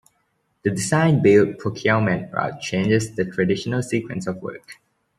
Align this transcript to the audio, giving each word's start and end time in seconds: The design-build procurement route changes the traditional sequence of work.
The 0.63 0.71
design-build 0.71 1.59
procurement 1.59 2.33
route 2.33 2.59
changes 2.59 3.15
the 3.15 3.23
traditional 3.25 3.83
sequence 3.83 4.25
of 4.25 4.37
work. 4.41 4.79